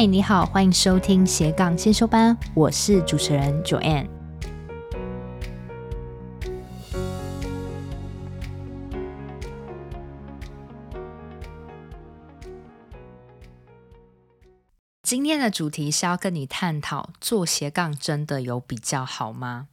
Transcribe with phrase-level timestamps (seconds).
[0.00, 4.08] 嗨，你好，欢迎收听斜杠先修班，我是主持人 Joanne。
[15.02, 19.68] 今天的主题是要跟你探讨，做斜杠真的有比较好吗？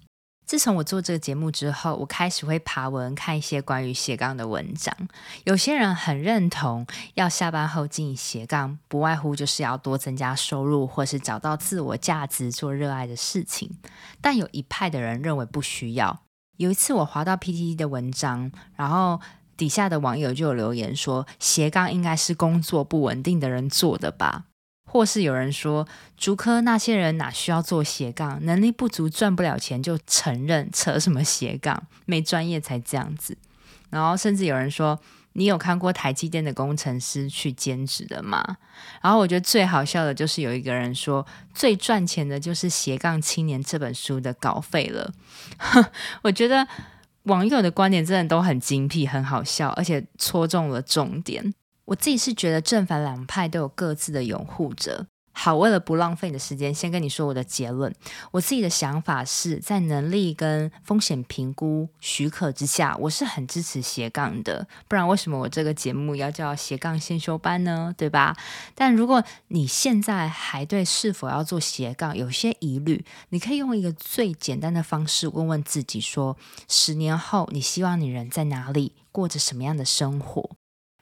[0.48, 4.96] 自从我做这个节目之后，我开始会爬文看一些关于斜杠的文章。
[5.44, 13.78] 有些人很认同，要下班后进行斜杠，不外乎就是要多增加收入，或是找到自我价值，做热爱的事情。
[14.22, 16.22] 但有一派的人认为不需要。
[16.56, 19.20] 有一次我滑到 PTT 的文章，然后
[19.58, 24.46] 底下的网友就有留言说，斜杠应该是工作不稳定的人做的吧。
[24.90, 28.44] 或是有人说，竹科那些人哪需要做斜杠？
[28.46, 31.84] 能力不足赚不了钱就承认，扯什么斜杠？
[32.06, 33.38] 没专业才这样子。
[33.90, 35.00] 然后甚至有人说，
[35.34, 38.58] 你有看过台积电的工程师去兼职的吗？
[39.02, 45.12] 然后我觉得最好笑的就是有一个人说，最赚钱的就是《斜杠青年》这本书的稿费了。
[46.24, 46.68] 我觉得
[47.24, 51.54] 网友的观点真的都很精辟，很好笑，而且戳中了重点。
[51.88, 55.08] 我自己是觉得正反两派都有各自的拥护者。
[55.40, 57.94] 好，为了不浪费你的时间，先跟你说我的结论。
[58.32, 64.68] 我自己的想法是在能力跟风险评估许可之下，我是很支持斜杠的。
[64.88, 67.94] 不然为什么我这个节目要叫斜杠先修班呢？
[67.96, 68.36] 对吧？
[68.74, 76.36] 但如果你现在还对是否要做斜杠有些疑虑，你可以用一个最简单的方式问问自己：说，
[76.68, 80.57] 十年后你希望你人在哪里，过着什么样的生活？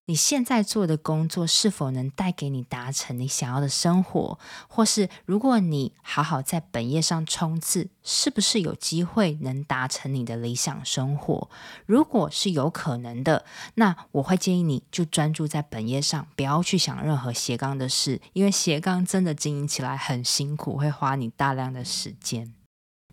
[0.07, 4.37] 你现在做的工作是否能带给你达成你想要的生活？
[4.67, 11.49] 或是如果你好好在本业上冲刺，是不是有机会能达成你的理想生活？
[11.87, 22.53] 如果是有可能的，那我会建议你就专注在本业上，不要去想任何斜杠的事，因为斜杠真的经营起来很辛苦，会花你大量的时间。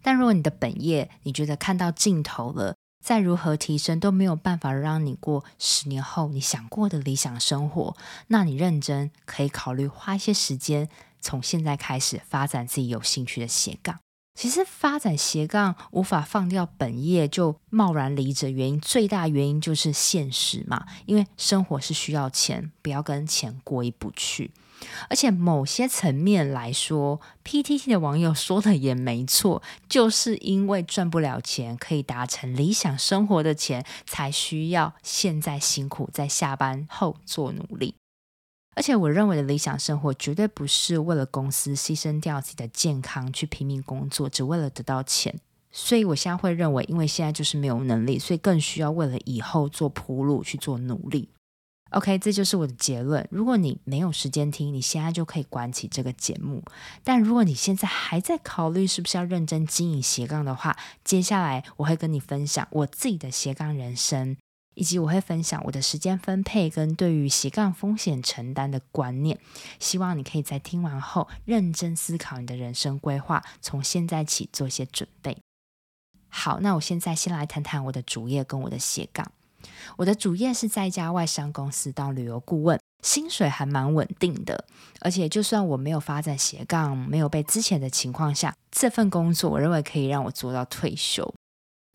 [0.02, 7.96] 但如果你的本业你觉得看到尽头了，再如何提升都没有办法让你过十年后你想过的理想生活，
[8.28, 10.88] 那你认真可以考虑花一些时间，
[11.20, 13.98] 从现在开始发展自己有兴趣的斜杠。
[14.34, 24.52] 其实发展斜杠无法放掉本业就贸然离职，原因最大原因就是现实嘛，因为生活是需要钱，不要跟钱过意不去。
[25.08, 37.94] 而且某些层面来说，PTT 的网友说的也没错，就是因为赚不了钱，可以达成理想生活的钱，才需要现在辛苦，在下班后做努力。
[38.74, 45.38] 而且我认为的理想生活，绝对不是为了公司牺牲掉自己的健康去拼命工作，只为了得到钱。
[45.70, 51.28] 所以我现在会认为，因为现在就是没有能力，所以更需要为了以后做铺路去做努力。
[51.92, 53.26] OK，这就是我的结论。
[53.30, 56.62] 如果你没有时间听，你现在就可以关起这个节目。
[57.04, 64.36] 但如果你现在还在考虑是不是要认真经营斜杠的话，接下来我会跟你分享我自己的斜杠人生，
[64.74, 69.38] 以及我会分享我的时间分配跟对于斜杠风险承担的观念。
[69.78, 75.36] 希望你可以在听完后认真思考你的人生规划，从现在起做些准备。
[76.30, 79.30] 好，那我现在先来谈谈我的主业跟我的斜杠。
[79.96, 84.64] 我的主业是在一家外商公司当旅游顾问，薪水还蛮稳定的。
[85.00, 91.34] 而且，就算我没有发展斜杠，没有被资遣的情况下，这份工作我认为可以让我做到退休。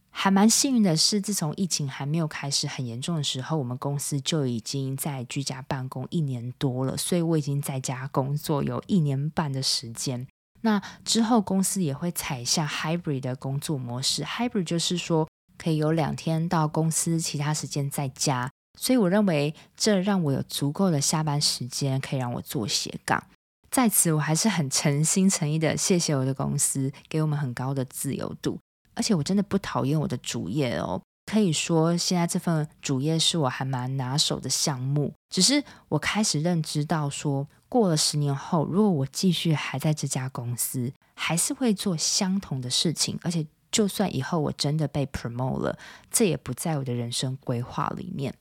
[0.09, 10.27] 还蛮幸运的是，自从疫情还没有开始很严重的时候，我们公司就已经在居家办公一年多了，所以我已经在家工作有一年半的时间。
[10.61, 23.23] 那之后，公司也会采下 hybrid 的工作模式，hybrid 就是说，可以有两天到公司，其他时间在家，所以我认为这让我有足够的下班时间，可以让我做斜杠。
[23.69, 28.57] 在此，我还是很诚心诚意的谢谢我的公司，给我们很高的自由度。
[28.95, 31.01] 而且我真的不讨厌我的主业哦，
[31.31, 35.13] 可以说现在这份主业是我还蛮拿手的项目。
[35.29, 43.45] 只是我开始认知到说，过了十年后，如果我继续还在这家公司，还是会做相同的事情，而且。
[43.71, 45.79] 就算以后我真的被 promote 了，
[46.09, 48.33] 这也不在我的人生规划里面。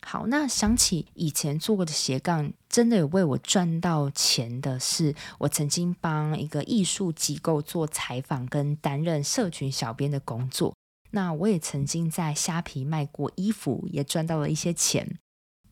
[0.00, 10.72] 好，那想起以前做过的斜杠，真的有为我赚到钱的是，我曾经帮一个艺术机构做采访跟担任社群小编的工作。
[11.10, 15.18] 那我也曾经在虾皮卖过衣服，也赚到了一些钱。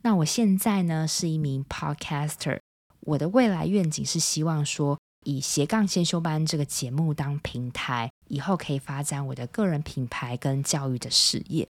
[0.03, 2.59] 那我现在呢，是一名 podcaster，
[3.01, 11.69] 我的未来愿景是希望说，以斜杠先修班这个节目当平台，以后可以发展我的个人品牌跟教育的事业。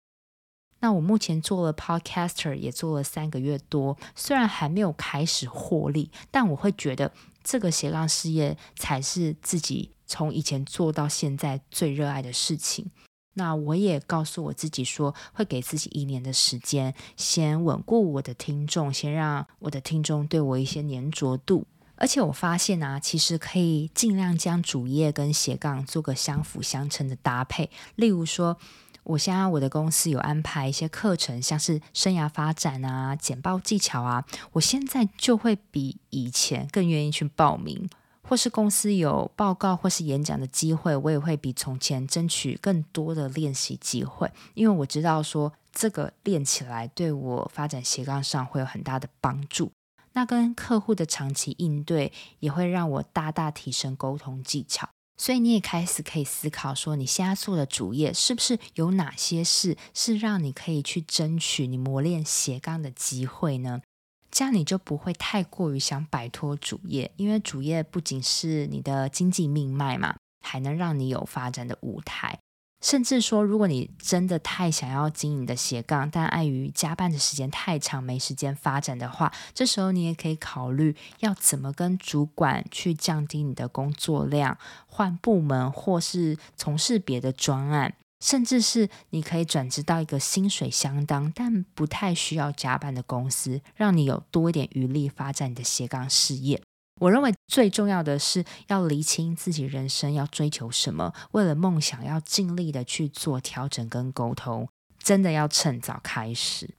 [0.80, 7.10] 那我目前做了 Podcaster 也做了三个月多，虽然还没有开始获利，但我会觉得
[7.42, 12.90] 这个斜杠事业才是自己从以前做到现在最热爱的事情。
[13.38, 21.66] 那我也告诉我自己说，会给自己一年的时间，先稳固我的听众，先让我的听众对我一些黏着度。
[21.96, 27.70] 而且我发现啊，其实可以尽量将主业跟斜杠做个相辅相成的搭配。
[27.96, 28.56] 例如说，
[29.02, 37.88] 我现在我的公司有安排一些课程，像是生涯发展啊、简报技巧啊，我现在就会比以前更愿意去报名。
[38.28, 49.70] 或是公司有报告或是演讲的机会，我也会比从前争取更多的练习机会，因为我知道说这个练起来对我发展斜杠上会有很大的帮助。
[50.16, 54.88] 那跟客户的长期应对也会让我大大提升沟通技巧。
[55.18, 63.82] 所以你也开始可以思考说，你现在做的主业是不是有哪些事是让你可以去争取你磨练斜杠的机会呢？
[64.30, 72.38] 这样你就不会太过于想摆脱主业，因为主业不仅是你的经济命脉嘛，还能让你有发展的舞台。
[72.86, 84.56] 甚至说，如果你真的太想要经营你的斜杠，但碍于加班的时间太长，没时间发展的话，这时候你也可以考虑要怎么跟主管去降低你的工作量，
[84.86, 87.92] 换部门或是从事别的专案。
[88.20, 96.62] 甚至是你可以转职到一个薪水相当但不太需要加班的公司，让你有多一点余力发展你的斜杠事业。
[97.00, 106.74] 我认为最重要的是要厘清自己人生要追求什么，为了梦想要尽力的去做调整跟沟通，真的要趁早开始。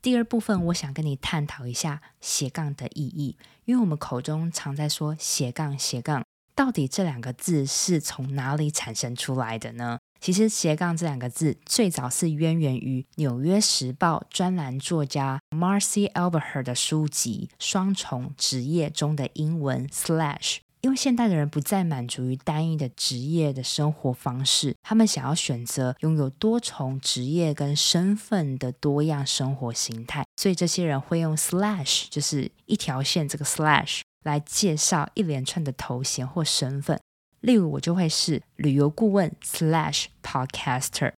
[0.00, 6.24] 第二部分，我想跟你探讨一下斜杠的意义，因为我们口中常在说斜杠斜杠，
[6.54, 9.98] 到底这两个字是从哪里产生出来的呢？
[10.22, 20.58] 其实“斜杠”这两个字最早是渊源于《纽约时报》专栏作家 Marcy Alber 的书籍《双重职业》中的英文 “slash”。
[20.82, 37.00] 因为现代的人不再满足于单一的职业的生活方式，他们想要选择拥有多重职业跟身份的多样生活形态，所以这些人会用 “slash”，就是一条线这个 “slash” 来介绍一连串的头衔或身份。
[37.42, 41.12] 例如，我就会是旅游顾问 slash podcaster。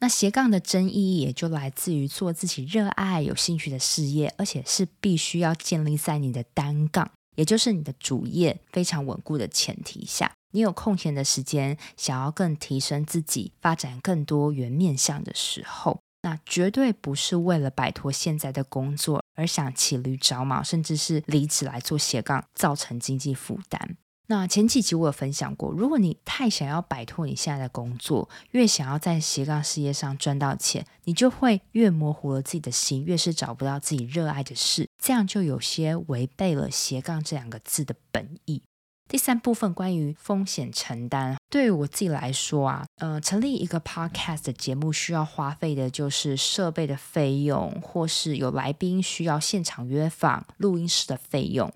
[0.00, 10.30] 那斜杠的真意义也就来自于做自己热爱、有兴趣的事业，而且是必须要建立在你的单杠，也就是你的主业非常稳固的前提下。
[10.52, 23.96] 你有空闲的时间，想要更提升自己、发展更多元面向的时候，那绝对不是为了摆脱现在的工作而想骑驴找马，甚至是离职来做斜杠，造成经济负担。
[24.26, 38.62] 那前几集我有分享过，如果你太想要摆脱你现在的工作，越想要在斜杠事业上赚到钱，你就会越模糊了自己的心，越是找不到自己热爱的事，这样就有些违背了斜杠这两个字的本意。
[39.06, 51.70] 第三部分关于风险承担，对于我自己来说啊，呃，成立一个 podcast 的节目需要花费的就是设备的费用，或是有来宾需要现场约访、录音室的费用，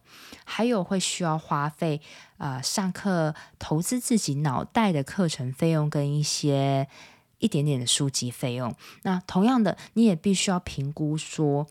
[0.44, 2.00] 还有会需要花费、
[2.38, 6.88] 呃、上课、投资自己脑袋的课程费用跟一些
[7.38, 8.74] 一点点的书籍费用。
[9.02, 11.66] 那同样的，你也必须要评估说，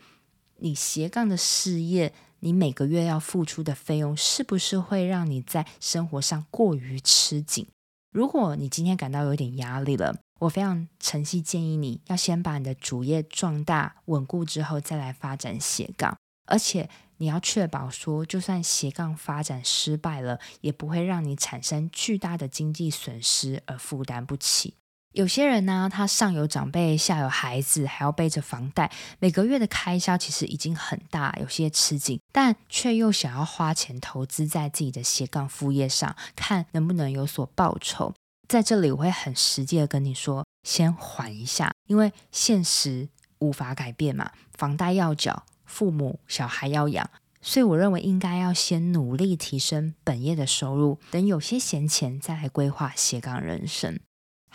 [0.58, 2.14] 你斜杠的事业。
[2.40, 7.66] 你每个月要付出的费用是不是会让你在生活上过于吃紧？
[8.12, 16.16] 如果你今天感到有点压力了，我非常诚心建议你要先把你的主业壮大稳固之后，再来发展斜杠。
[16.46, 24.74] 而且你要确保说，就算斜杠发展失败了，也不会让你产生巨大的经济损失而负担不起。
[25.12, 38.14] 有些人呢，他上有长辈，下有孩子，还要背着房贷，每个月的开销其实已经很大，有些吃紧，但却又想要花钱投资在自己的斜杠副业上，看能不能有所报酬。
[38.46, 47.10] 在这里，我会很实际的跟你说，先缓一下，因为现实无法改变嘛，房贷要缴，父母小孩要养，
[47.40, 53.98] 所以我认为应该要先努力提升本业的收入，等有些闲钱再来规划斜杠人生。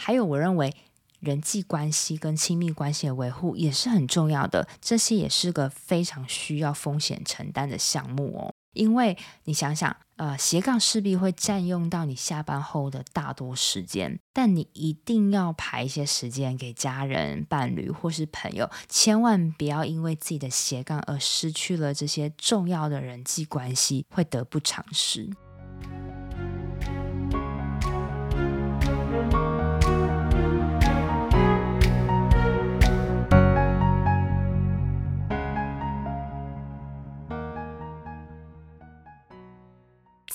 [0.05, 0.75] 还有，我认为
[1.21, 8.53] 人际关系跟亲密关系的维护也是很重要的，这些也是个非常需要风险承担的项目哦。
[8.73, 25.29] 因为你想想，呃，斜杠势必会占用到你下班后的大多时间，但你一定要排一些时间给家人、伴侣或是朋友，千万不要因为自己的斜杠而失去了这些重要的人际关系，会得不偿失。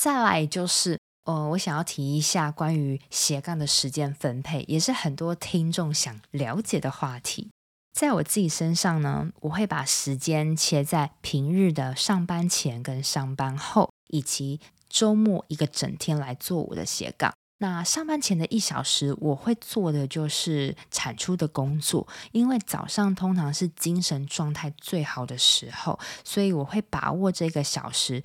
[0.08, 7.50] 再来就是，呃，我想要提一下关于斜杠的时间分配，也是很多听众想了解的话题。
[7.92, 17.34] 在我自己身上呢，我会把时间切在平日的上班前跟上班后，以及周末一个整天来做我的斜杠。
[17.60, 28.22] 那上班前的一小时，我会做的就是产出的工作，因为早上通常是精神状态最好的时候，所以我会把握这个小时。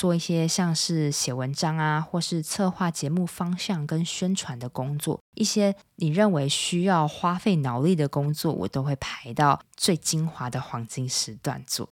[0.00, 11.90] 做一些像是写文章啊，或是策划节目方向跟宣传的工作，一些你认为需要花费脑力的工作，我都会排到最精华的黄金时段做。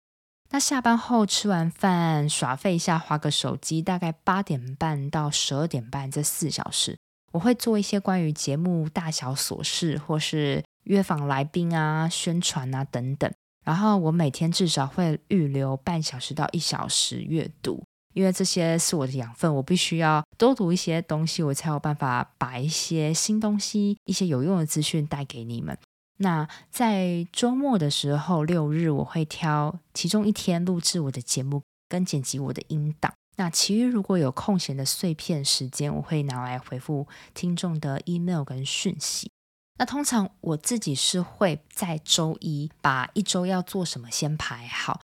[0.48, 6.96] 那下班后吃完饭耍废一下，花个手机，大概八点半到十二点半这四小时，
[7.32, 13.30] 我会做一些关于节目大小琐事，或是约访来宾啊、宣传啊等等。
[13.66, 17.84] 然后我每天至少会预留半小时到一小时阅读。
[18.14, 25.76] 因为这些是我的养分，我必须要多读一些东西，我才有办法把一些新东西、一些有用的资讯带给你们。
[26.18, 33.12] 那在周末的时候，六日我会挑其中一天录制我的节目跟剪辑我的音档。
[33.36, 39.30] 那其余如果有空闲的碎片时间，我会拿来回复听众的 email 跟讯息。
[39.78, 45.00] 那通常我自己是会在周一把一周要做什么先排好。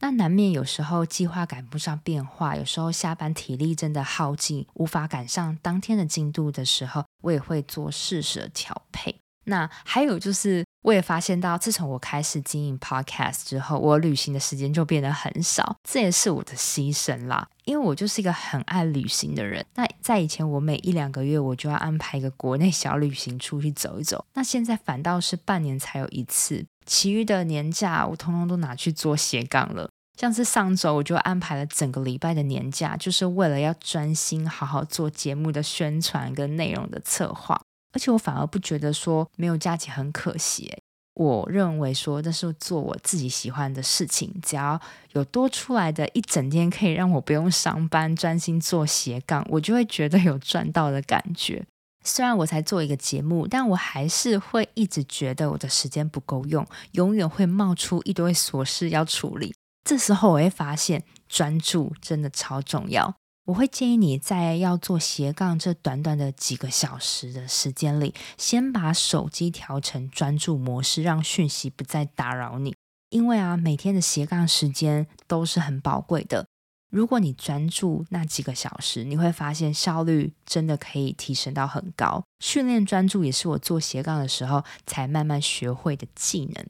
[0.00, 9.20] 那难免有时候计划赶不上变化，有时候下班体力真的耗尽，无法赶上当天的进度的时候，我也会做适时的调配。
[9.48, 17.48] 那还有就是，我也发现到，自从我开始经营 Podcast 之后，我旅行的时间就变得很少，这也是我的牺牲啦。
[17.64, 19.64] 因为我就是一个很爱旅行的人。
[19.74, 26.64] 那在以前，我每一两个月我就要安排一个国内小旅行出去走一走，那现在反倒是半年才有一次。
[26.86, 37.60] 其余的年假我通通都拿去做斜杠了，像是上周我就安排了整个礼拜的年假，就是为了要专心好好做节目的宣传跟内容的策划，
[37.98, 40.72] 而且我反而不觉得说没有假期很可惜，
[41.14, 44.80] 我认为说那是做我自己喜欢的事情，只要
[45.14, 51.66] 有多出来的一整天可以让我不用上班，专心做斜杠，我就会觉得有赚到的感觉。
[52.04, 59.52] 虽然我才做一个节目，但我还是会一直觉得我的时间不够用，永远会冒出一堆琐事要处理。
[59.82, 63.16] 这时候我会发现，专注真的超重要。
[63.48, 72.74] 我会建议你在要做斜杠这短短的几个小时的时间里，先把手机调成专注模式，让讯息不再打扰你。
[73.08, 76.46] 因为啊，每天的斜杠时间都是很宝贵的。
[76.90, 82.22] 如果你专注那几个小时，你会发现效率真的可以提升到很高。
[82.40, 86.66] 训练专注也是我做斜杠的时候才慢慢学会的技能。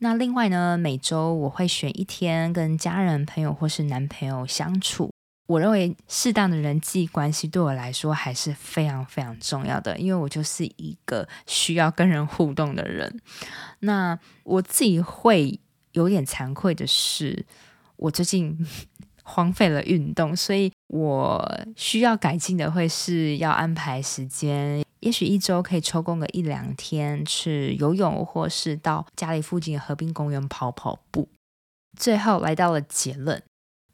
[0.00, 5.09] 那另外呢，每周我会选一天跟家人、朋友或是男朋友相处。
[5.50, 13.20] 我认为适当的人际关系对我来说还是非常非常重要的，因为我就是一个需要跟人互动的人。
[13.80, 15.58] 那我自己会
[15.92, 17.44] 有点惭愧的是，
[17.96, 18.58] 我最近。
[19.22, 31.28] 荒废了运动，所以我需要改进的会是要安排时间，也许一周可以抽空个一两天去游泳，或是到家里附近的河滨公园跑跑步。
[31.96, 33.40] 最后来到了结论，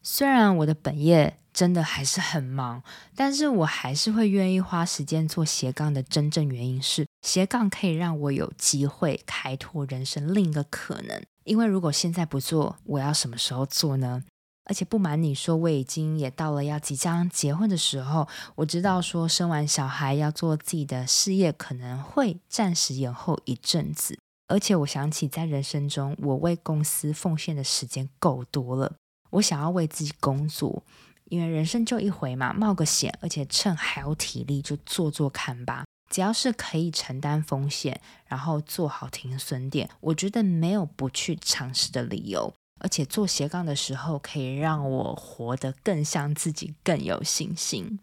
[0.00, 2.82] 虽然我的本业真的还是很忙，
[3.14, 11.22] 但是我还是会愿意花时间做斜杠的真正原因是，斜杠可以让我有机会开拓人生另一个可能。
[11.44, 14.22] 因为如果现在不做，我要什么时候做呢？
[14.68, 18.28] 而且不瞒你说，我已经也到了要即将结婚的时候。
[18.56, 24.18] 我知道说生完小孩要做自己的事业，可能会暂时延后一阵子。
[24.48, 28.92] 而且我想起在人生中，我为公司奉献的时间够多了。
[29.30, 30.82] 我想要为自己工作，
[31.28, 35.85] 因为人生就一回嘛，冒个险，而且趁还有体力就做做看吧。
[36.09, 42.52] 只要是可以承担风险，然后做好停损点，我觉得没有不去尝试的理由。
[42.78, 47.99] 而且做斜杠的时候，可以让我活得更像自己，更有信心。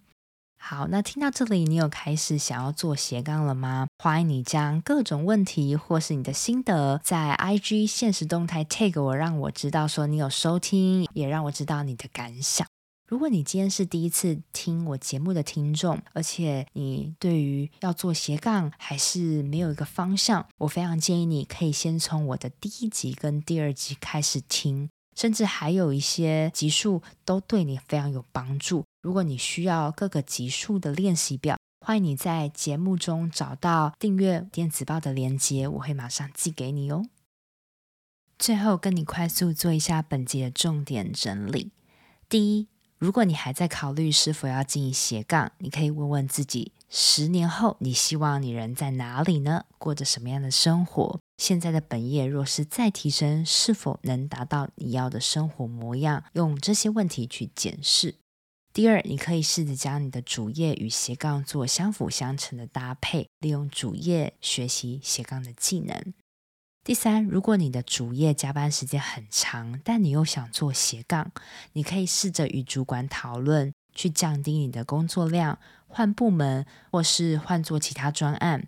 [0.59, 3.87] 好，那听到这里，你有开始想要做斜杠了吗？
[4.03, 12.67] 欢迎你将各种问题或是你的心得，在 IG 现实动态 tag 我，让我知道说你有收听，也让我知道你的感想。
[13.05, 28.85] 如果你今天是第一次听我节目的听众，而且你对于要做斜杠还是没有一个方向，我非常建议你可以先从我的第一集跟第二集开始听，甚至还有一些集数都对你非常有帮助。
[29.01, 37.05] 如果你需要各个集数的练习表，欢迎你在节目中找到订阅电子报的链接，我会马上寄给你哦。
[38.39, 41.71] 最后跟你快速做一下本集的重点整理：
[42.27, 42.72] 第一。
[43.03, 49.65] 如果你还在考虑是否要经营斜杠，你可以问问自己：十年后，你希望你人在哪里呢？
[49.77, 51.19] 过着什么样的生活？
[51.35, 56.23] 现在的本业若是再提升，是否能达到你要的生活模样？
[56.31, 58.15] 用这些问题去检视。
[58.71, 66.13] 第二，你可以试着将你的主业与斜杠做相辅相成的搭配，利用主业学习斜杠的技能。
[66.85, 71.31] 第三，如果你的主业加班时间很长，但你又想做斜杠，
[71.71, 78.67] 你可以试着与主管讨论，去降低你的工作量，换部门，或是换做其他专案，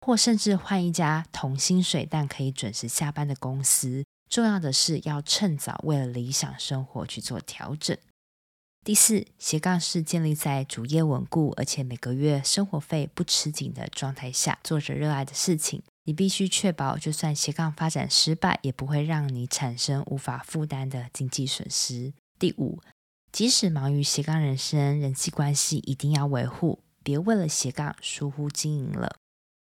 [0.00, 4.06] 或甚至换一家同薪水但可以准时下班的公司。
[4.30, 7.94] 重要的是要趁早为了理想生活去做调整。
[8.82, 15.82] 第四，斜杠是建立在主业稳固，而且每个月生活费不吃紧的状态下，做着热爱的事情。
[16.04, 22.12] 你必须确保，就算斜杠发展失败，也不会让你产生无法负担的经济损失。
[22.38, 22.80] 第五，
[23.30, 29.16] 即使忙于斜杠人生，人际关系一定要维护，别为了斜杠疏忽经营了。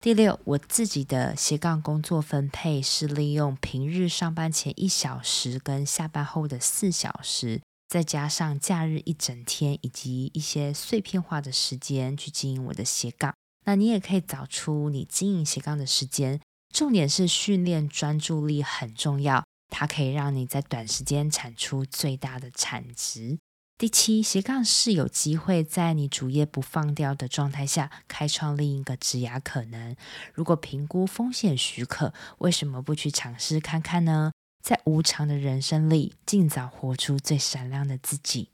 [0.01, 13.35] 第六，我自己的斜杠工作分配是利用平日上班前一小时跟下班后的四小时，再加上假日一整天以及一些碎片化的时间去经营我的斜杠。
[13.65, 16.41] 那你也可以找出你经营斜杠的时间，
[16.73, 23.39] 重点是训练专注力很重要，它可以让你在短时间产出最大的产值。
[23.77, 29.97] 第七，斜杠是有机会在你主业不放掉的状态下，开创另一个职涯可能。
[30.33, 34.31] 如果评估风险许可，为什么不去尝试看看呢？
[34.63, 38.54] 在无常的人生里，尽早活出最闪亮的自己。